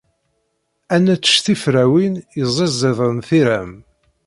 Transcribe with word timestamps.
Ad 0.93 1.01
nečč 1.03 1.29
tiferrawin 1.45 2.13
yeẓẓiẓiden 2.39 3.17
tiram. 3.27 3.71